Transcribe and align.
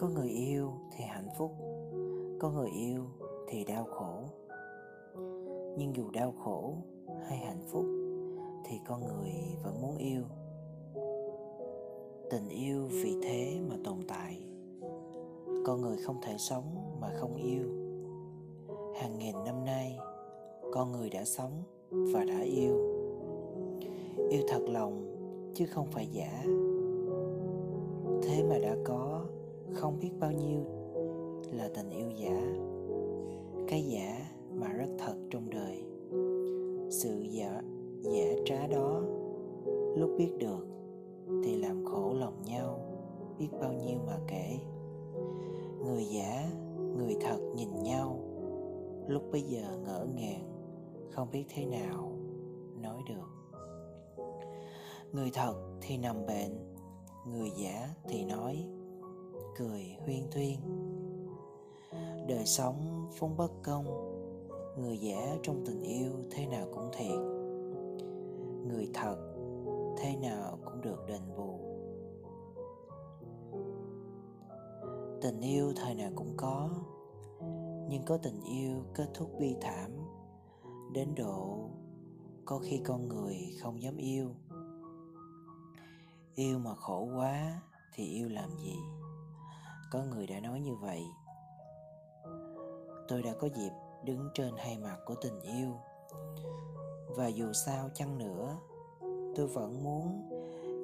có 0.00 0.08
người 0.08 0.28
yêu 0.28 0.72
thì 0.96 1.04
hạnh 1.04 1.28
phúc, 1.38 1.50
có 2.38 2.50
người 2.50 2.70
yêu 2.70 3.02
thì 3.48 3.64
đau 3.64 3.84
khổ. 3.84 4.14
Nhưng 5.78 5.96
dù 5.96 6.10
đau 6.10 6.34
khổ 6.44 6.74
hay 7.28 7.38
hạnh 7.38 7.62
phúc 7.66 7.84
thì 8.64 8.80
con 8.88 9.00
người 9.06 9.32
vẫn 9.64 9.82
muốn 9.82 9.96
yêu. 9.96 10.22
Tình 12.30 12.48
yêu 12.48 12.86
vì 12.90 13.16
thế 13.22 13.60
mà 13.68 13.76
tồn 13.84 13.96
tại. 14.08 14.42
Con 15.66 15.80
người 15.80 15.96
không 15.96 16.16
thể 16.22 16.34
sống 16.38 16.64
mà 17.00 17.08
không 17.16 17.36
yêu. 17.36 17.64
Hàng 19.00 19.18
nghìn 19.18 19.34
năm 19.44 19.64
nay, 19.64 19.98
con 20.72 20.92
người 20.92 21.10
đã 21.10 21.24
sống 21.24 21.62
và 21.90 22.24
đã 22.24 22.40
yêu. 22.40 22.74
Yêu 24.30 24.42
thật 24.48 24.62
lòng 24.68 25.16
chứ 25.54 25.66
không 25.66 25.86
phải 25.90 26.06
giả. 26.06 26.42
Thế 28.22 28.44
mà 28.48 28.58
đã 28.58 28.76
có 28.84 29.26
không 29.74 29.98
biết 30.00 30.10
bao 30.20 30.32
nhiêu 30.32 30.60
là 31.52 31.68
tình 31.74 31.90
yêu 31.90 32.10
giả, 32.10 32.42
cái 33.68 33.82
giả 33.82 34.30
mà 34.54 34.68
rất 34.72 34.88
thật 34.98 35.14
trong 35.30 35.50
đời. 35.50 35.84
Sự 36.90 37.22
giả 37.30 37.62
giả 38.00 38.34
trá 38.44 38.66
đó, 38.66 39.00
lúc 39.96 40.10
biết 40.18 40.32
được 40.38 40.66
thì 41.44 41.56
làm 41.56 41.84
khổ 41.84 42.14
lòng 42.14 42.42
nhau, 42.44 42.80
biết 43.38 43.48
bao 43.60 43.72
nhiêu 43.72 43.98
mà 44.06 44.18
kể. 44.28 44.58
Người 45.84 46.04
giả, 46.04 46.50
người 46.96 47.16
thật 47.20 47.38
nhìn 47.56 47.82
nhau, 47.82 48.20
lúc 49.08 49.22
bây 49.32 49.42
giờ 49.42 49.78
ngỡ 49.84 50.06
ngàng, 50.14 50.44
không 51.10 51.28
biết 51.32 51.44
thế 51.48 51.66
nào 51.66 52.12
nói 52.82 53.02
được. 53.08 53.28
Người 55.12 55.30
thật 55.34 55.54
thì 55.80 55.96
nằm 55.96 56.26
bệnh 56.26 56.74
người 57.26 57.50
giả 57.56 57.88
thì 58.08 58.24
nói 58.24 58.66
cười 59.60 59.96
huyên 60.04 60.30
thuyên. 60.30 60.58
Đời 62.28 62.46
sống 62.46 63.08
vốn 63.18 63.36
bất 63.36 63.52
công, 63.62 63.84
người 64.78 64.98
giả 64.98 65.36
trong 65.42 65.64
tình 65.66 65.82
yêu 65.82 66.12
thế 66.30 66.46
nào 66.46 66.66
cũng 66.74 66.90
thiệt. 66.92 67.18
Người 68.68 68.90
thật 68.94 69.16
thế 69.98 70.16
nào 70.16 70.58
cũng 70.64 70.80
được 70.80 71.06
đền 71.06 71.20
bù. 71.36 71.60
Tình 75.22 75.40
yêu 75.40 75.72
thời 75.76 75.94
nào 75.94 76.10
cũng 76.14 76.34
có, 76.36 76.70
nhưng 77.88 78.02
có 78.06 78.16
tình 78.16 78.40
yêu 78.42 78.82
kết 78.94 79.10
thúc 79.14 79.30
bi 79.38 79.56
thảm. 79.60 79.90
Đến 80.92 81.14
độ 81.14 81.70
có 82.44 82.58
khi 82.58 82.80
con 82.84 83.08
người 83.08 83.36
không 83.62 83.82
dám 83.82 83.96
yêu. 83.96 84.28
Yêu 86.34 86.58
mà 86.58 86.74
khổ 86.74 87.08
quá 87.16 87.62
thì 87.94 88.04
yêu 88.04 88.28
làm 88.28 88.50
gì? 88.58 88.76
Có 89.90 90.04
người 90.04 90.26
đã 90.26 90.40
nói 90.40 90.60
như 90.60 90.74
vậy. 90.74 91.02
Tôi 93.08 93.22
đã 93.22 93.32
có 93.40 93.48
dịp 93.48 93.70
đứng 94.04 94.28
trên 94.34 94.54
hai 94.56 94.78
mặt 94.78 94.98
của 95.06 95.14
tình 95.14 95.40
yêu. 95.40 95.68
Và 97.16 97.28
dù 97.28 97.52
sao 97.52 97.88
chăng 97.94 98.18
nữa, 98.18 98.56
tôi 99.36 99.46
vẫn 99.46 99.84
muốn 99.84 100.28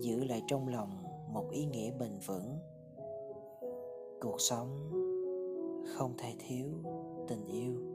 giữ 0.00 0.24
lại 0.24 0.42
trong 0.46 0.68
lòng 0.68 1.04
một 1.28 1.50
ý 1.50 1.64
nghĩa 1.64 1.90
bền 1.90 2.18
vững. 2.26 2.58
Cuộc 4.20 4.40
sống 4.40 4.90
không 5.96 6.14
thể 6.18 6.34
thiếu 6.38 6.68
tình 7.28 7.46
yêu. 7.46 7.91